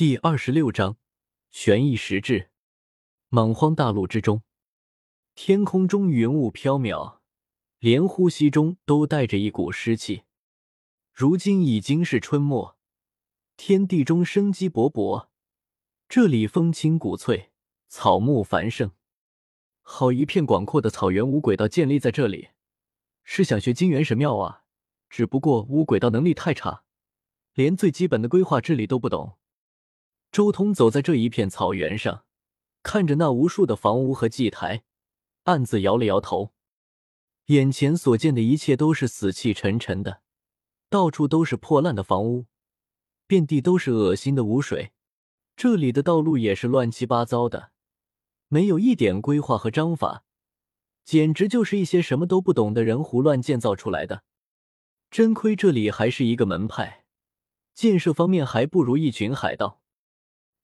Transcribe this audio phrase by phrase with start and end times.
[0.00, 0.96] 第二十六章
[1.50, 2.48] 玄异实质。
[3.28, 4.42] 莽荒大陆之中，
[5.34, 7.18] 天空中云雾飘渺，
[7.80, 10.22] 连呼吸中都带着一股湿气。
[11.12, 12.78] 如今已经是春末，
[13.58, 15.28] 天地中生机勃勃，
[16.08, 17.50] 这里风清谷翠，
[17.86, 18.92] 草木繁盛，
[19.82, 21.22] 好一片广阔的草原。
[21.22, 22.48] 无轨道建立在这里，
[23.22, 24.64] 是想学金元神庙啊！
[25.10, 26.84] 只不过无轨道能力太差，
[27.52, 29.36] 连最基本的规划治理都不懂。
[30.32, 32.24] 周通走在这一片草原上，
[32.82, 34.84] 看着那无数的房屋和祭台，
[35.44, 36.52] 暗自摇了摇头。
[37.46, 40.22] 眼前所见的一切都是死气沉沉的，
[40.88, 42.46] 到处都是破烂的房屋，
[43.26, 44.92] 遍地都是恶心的污水。
[45.56, 47.72] 这里的道路也是乱七八糟的，
[48.46, 50.22] 没有一点规划和章法，
[51.04, 54.22] 简直就是一些什么都不懂的人胡乱建造出来的。
[55.10, 57.04] 真亏这里还是一个门派，
[57.74, 59.79] 建设方面还不如一群海盗。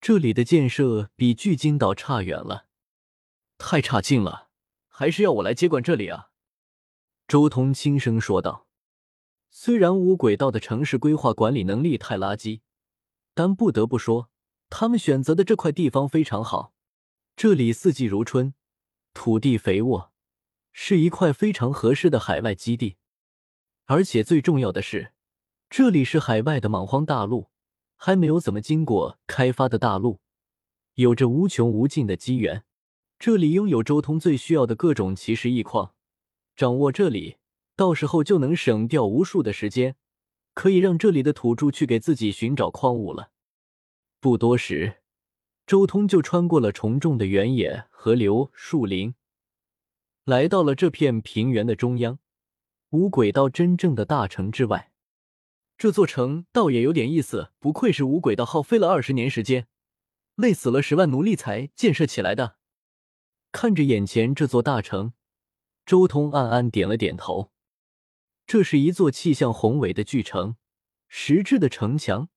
[0.00, 2.64] 这里的建设比巨鲸岛差远了，
[3.58, 4.48] 太差劲了，
[4.88, 6.30] 还是要我来接管这里啊？
[7.28, 8.66] 周通轻声说道。
[9.50, 12.62] 虽然无轨道的城市规划管理能力太垃圾，
[13.34, 14.30] 但不得不说，
[14.70, 16.72] 他们选择的这块地方非常好。
[17.36, 18.54] 这里四季如春，
[19.12, 20.12] 土地肥沃，
[20.72, 22.96] 是一块非常合适的海外基地。
[23.84, 25.12] 而且最重要的是，
[25.68, 27.50] 这里是海外的莽荒大陆。
[28.02, 30.20] 还没有怎么经过开发的大陆，
[30.94, 32.64] 有着无穷无尽的机缘。
[33.18, 35.92] 这里拥有周通最需要的各种奇石异矿，
[36.56, 37.36] 掌握这里，
[37.76, 39.96] 到时候就能省掉无数的时间，
[40.54, 43.32] 可以让这里的土著去给自己寻找矿物了。
[44.18, 45.02] 不多时，
[45.66, 49.14] 周通就穿过了重重的原野、河流、树林，
[50.24, 52.18] 来到了这片平原的中央，
[52.88, 54.89] 无轨道真正的大城之外。
[55.80, 59.66] 这座城倒也有点意思，不愧是无轨道，耗费了二十年时间，
[60.34, 62.56] 累死了十万奴隶才建设起来的。
[63.50, 65.14] 看着眼前这座大城，
[65.86, 67.50] 周通暗暗点了点头。
[68.46, 70.56] 这是一座气象宏伟的巨城，
[71.08, 72.28] 实质的城墙，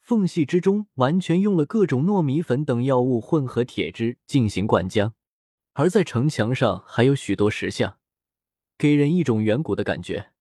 [0.00, 5.12] 缝隙之中完全用了各种糯米粉等药物混合铁汁进行灌浆，
[5.74, 7.98] 而在城墙上还有许多石像，
[8.78, 10.32] 给人一种远古的感觉。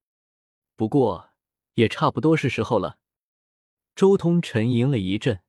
[0.77, 1.28] 不过。
[1.79, 2.97] 也差不多是时候了。
[3.95, 5.41] 周通沉吟了一阵，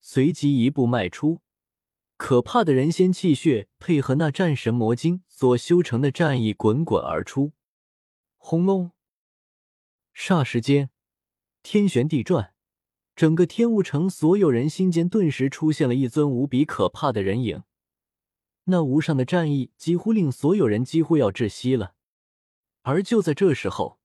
[0.00, 1.40] 随即一步迈出，
[2.18, 7.52] 可怕的人仙气血配合那战神魔晶所修成的战意滚滚而出。
[8.36, 8.92] 轰隆！
[10.14, 10.90] 霎时间，
[11.62, 12.52] 天旋地转，
[13.14, 17.62] 整个天雾城所有人心间顿时出现了一尊无比可怕的人影。
[18.64, 21.94] 那无上的战意几乎令所有人几乎要窒息了。
[22.82, 23.98] 而就在这时候，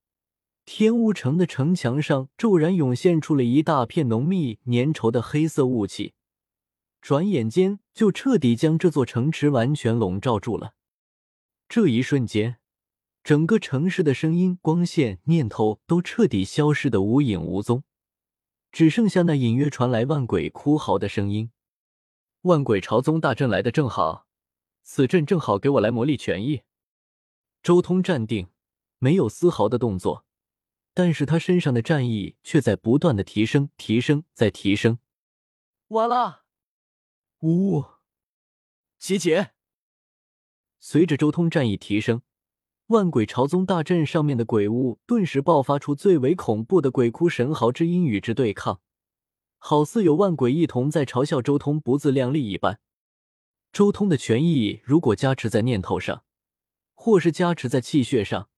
[0.66, 6.14] 天乌城的城墙上骤然涌现出了一大片浓密粘稠的黑色雾气，
[7.02, 10.76] 转眼间就彻底将这座城池完全笼罩住了。
[11.68, 12.58] 这一瞬间，
[13.24, 17.84] 整个城市的声音、光线、念头都彻底消失的无影无踪，
[18.72, 21.52] 只剩下那隐约传来万鬼哭嚎的声音。
[22.44, 24.28] 万鬼朝宗大阵来的正好，
[24.84, 26.62] 此阵正好给我来磨砺拳意。
[27.62, 28.48] 周通站定，
[29.00, 30.26] 没有丝毫的动作。
[30.94, 35.00] 但是他身上的战意却在不断的提升，提升，再提升。
[35.88, 36.44] 完了！
[37.40, 37.86] 呜！
[39.00, 39.52] 集结！
[40.80, 42.22] 随着周通战意提升，
[42.88, 48.82] 万鬼朝宗大阵上面的鬼物顿时爆发出最为恐怖的鬼哭神嚎之音，与之对抗，
[49.58, 52.80] 好似有万鬼一同在嘲笑周通不自量力一般。
[53.72, 56.26] 周通的权益如果加持在念头上，
[56.94, 58.51] 或是加持在气血上。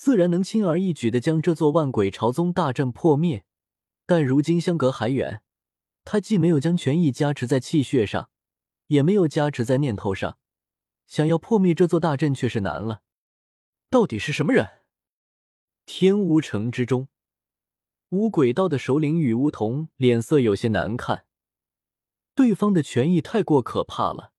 [0.00, 3.44] 自然能轻而易举的将这座万鬼朝宗大阵破灭，
[4.06, 5.42] 但如今相隔还远，
[6.06, 8.30] 他既没有将权益加持在气血上，
[8.86, 10.38] 也没有加持在念头上，
[11.06, 13.02] 想要破灭这座大阵却是难了。
[13.90, 14.66] 到底是什么人？
[15.84, 17.08] 天无城之中，
[18.08, 21.26] 无鬼道的首领雨梧桐脸色有些难看，
[22.34, 24.32] 对方的权益太过可怕了，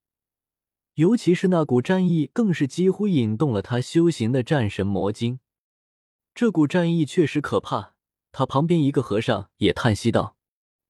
[0.96, 5.40] 尤其是那股战意，更是几乎引动了他修行的战神魔晶。
[6.34, 7.94] 这股战意确实可怕，
[8.32, 10.38] 他旁边一个和尚也叹息道：“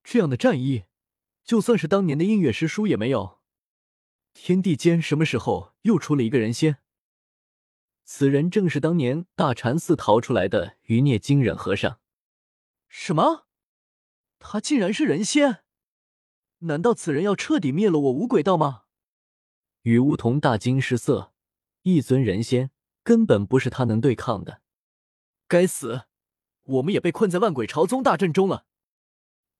[0.04, 0.86] 这样的战意，
[1.44, 3.40] 就算是当年的音乐师叔也没有。
[4.34, 6.78] 天地间什么时候又出了一个人仙？
[8.04, 12.00] 此人正是当年大禅寺逃出来的余孽金忍和尚。
[12.88, 13.48] 什么？
[14.40, 15.64] 他竟然是人仙？
[16.60, 18.84] 难道此人要彻底灭了我无鬼道吗？”
[19.84, 21.34] 与梧桐大惊失色，
[21.82, 22.70] 一尊人仙
[23.04, 24.62] 根本不是他能对抗的。
[25.52, 26.04] 该死，
[26.64, 28.66] 我们也被困在万鬼朝宗大阵中了。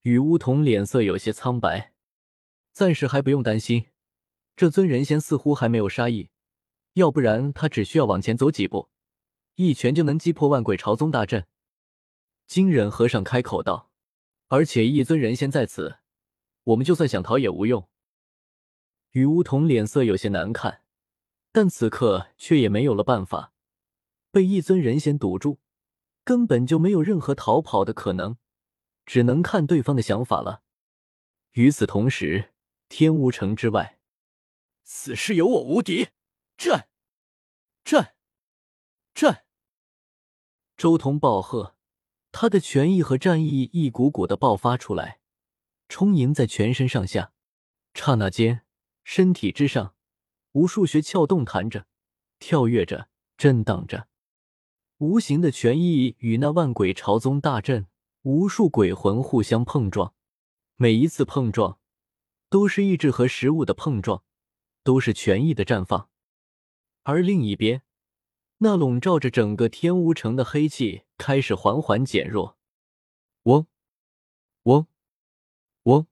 [0.04, 1.92] 雨梧桐脸色有些苍白，
[2.72, 3.88] 暂时还不用担心。
[4.56, 6.30] 这尊人仙似乎还没有杀意，
[6.94, 8.88] 要不然他只需要往前走几步，
[9.56, 11.46] 一拳就能击破万鬼朝宗大阵。
[12.48, 13.92] 金忍和尚开口道
[14.48, 15.98] ：“而且一尊人仙在此，
[16.64, 17.90] 我们就算想逃也无用。”
[19.12, 20.84] 雨梧桐脸色有些难看，
[21.52, 23.52] 但此刻却也没有了办法，
[24.32, 25.60] 被一尊人仙堵住，
[26.24, 28.38] 根本就没有任何逃跑的可能，
[29.06, 30.64] 只能看对方的想法了。
[31.54, 32.54] 与此同时，
[32.88, 34.00] 天乌城之外。
[34.84, 36.10] 此事有我无敌！
[36.58, 36.90] 战！
[37.84, 38.16] 战！
[39.14, 39.46] 战！
[40.76, 41.76] 周通暴喝，
[42.32, 45.20] 他的权意和战意一股股的爆发出来，
[45.88, 47.34] 充盈在全身上下。
[47.94, 48.66] 刹那间，
[49.04, 49.96] 身体之上，
[50.54, 51.88] 无数穴窍动弹着，
[52.40, 54.08] 跳跃着，震荡着。
[55.02, 57.88] 无形的权意与那万鬼朝宗大阵
[58.22, 60.14] 无数鬼魂互相碰撞，
[60.76, 61.80] 每一次碰撞，
[62.52, 64.24] 都是意志和食物的碰撞。
[64.84, 66.10] 都是权益的绽放，
[67.04, 67.82] 而另一边，
[68.60, 72.58] 那笼罩着整个天乌城的黑气开始缓缓减弱。
[73.44, 73.66] 嗡，
[74.64, 74.86] 嗡，
[75.84, 76.08] 嗡。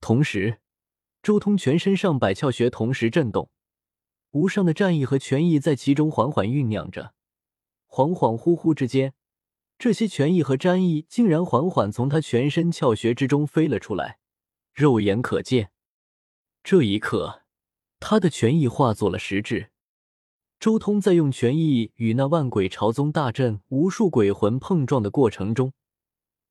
[0.00, 0.60] 同时，
[1.22, 3.50] 周通全身上百窍穴同时震动，
[4.32, 7.14] 无上的战意和权益在其中缓缓酝酿着。
[7.88, 9.14] 恍恍惚惚之间，
[9.78, 14.18] 这些权益和战意竟然缓缓从他全身窍穴之中飞了出来，
[14.72, 15.70] 肉眼可见。
[16.62, 17.42] 这一刻，
[17.98, 19.70] 他的权益化作了实质。
[20.60, 25.72] 周通在用权益与那万鬼朝宗大阵无数鬼魂碰撞的过程中，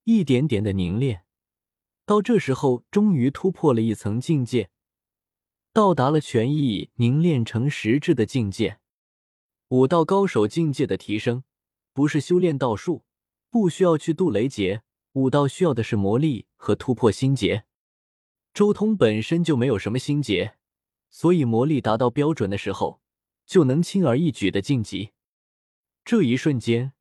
[0.05, 1.23] 一点点的凝练，
[2.05, 4.69] 到这时候，终于突破了一层境界，
[5.73, 8.79] 到达了权益凝练成实质的境界。
[9.69, 11.43] 武道高手境界的提升，
[11.91, 13.03] 不是修炼道术，
[13.49, 14.81] 不需要去渡雷劫，
[15.11, 17.65] 武道需要的是魔力和突破心结。
[18.53, 20.55] 周通本身就没有什么心结，
[21.09, 23.01] 所以魔力达到标准的时候，
[23.45, 25.11] 就能轻而易举的晋级。
[26.05, 26.93] 这一瞬间，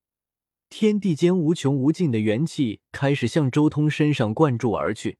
[0.68, 5.18] 天地间无穷无尽的元气开始向周通身上灌注而去，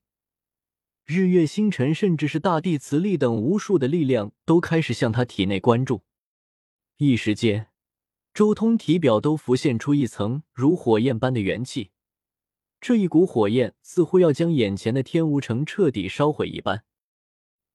[1.05, 6.03] 日月星辰，甚至是大地磁力等无数的力量都开始向他体内灌注。
[6.99, 7.69] 一时间，
[8.33, 11.91] 周通体表都浮现出一层如火焰般的元气。
[12.81, 16.87] 这一股火焰似乎要将眼前的天无城彻底烧毁一般，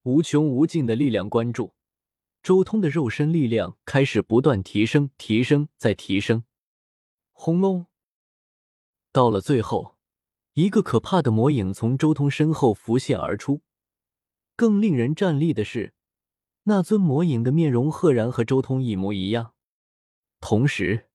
[0.01, 1.75] 无穷无尽的力量关注，
[2.41, 6.43] 周通的肉身力量开始不断提升，提升再提升。
[7.31, 7.85] 轰隆！
[9.11, 9.97] 到了最后，
[10.53, 13.61] 一个可怕的魔影从周通身后浮现而出。
[14.55, 15.93] 更令人战栗的是，
[16.63, 19.53] 那尊魔影的面容赫然和周通一模一样，
[20.39, 21.09] 同时，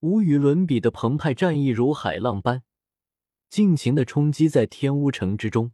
[0.00, 2.62] 无与伦比的澎湃战意如海浪般。
[3.48, 5.72] 尽情的冲击在天乌城之中，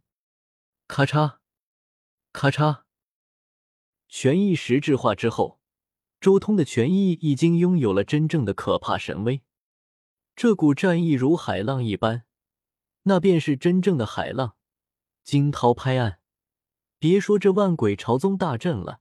[0.87, 1.39] 咔嚓，
[2.31, 2.83] 咔嚓。
[4.07, 5.59] 权意实质化之后，
[6.21, 9.41] 周通的权意已经拥有了真正的可怕神威。
[10.37, 12.23] 这股战意如海浪一般，
[13.03, 14.55] 那便是真正的海浪，
[15.25, 16.19] 惊涛拍岸。
[17.07, 18.99] 别说这万鬼朝宗大阵了，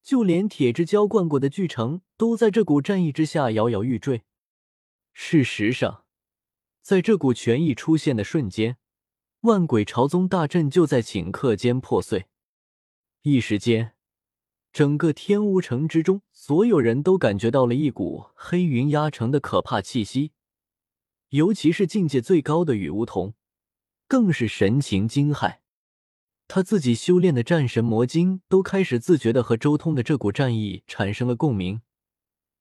[0.00, 4.22] 就连铁之浇灌过的巨城，都在这股战意之下摇摇欲坠。
[5.12, 6.04] 事实上。
[6.82, 8.76] 在这股权意出现的瞬间，
[9.40, 12.26] 万鬼朝宗大阵就在顷刻间破碎。
[13.22, 13.96] 一时间，
[14.72, 20.30] 整个天乌城之中，所有人都感觉到了一股黑云压城的可怕气息。
[21.30, 23.34] 尤其是境界最高的雨梧桐，
[24.06, 25.58] 更是神情惊骇。
[26.48, 31.82] 他自己修炼的战神魔经都开始自觉的和周通的这股战意产生了共鸣，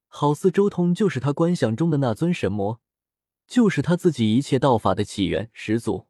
[0.08, 2.82] 好似周通就是他观想中的那尊神魔。
[3.48, 6.08] 就是他自己一切道法的起源始祖，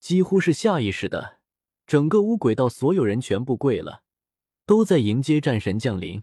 [0.00, 1.40] 几乎是下意识的，
[1.86, 4.02] 整个乌鬼道所有人全部跪了，
[4.64, 6.22] 都在迎接战神降临。